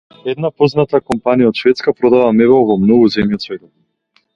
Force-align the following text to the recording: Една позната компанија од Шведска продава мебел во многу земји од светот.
Една 0.31 0.47
позната 0.63 1.01
компанија 1.11 1.51
од 1.53 1.61
Шведска 1.65 1.95
продава 2.01 2.35
мебел 2.41 2.69
во 2.73 2.83
многу 2.87 3.15
земји 3.19 3.41
од 3.41 3.51
светот. 3.51 3.75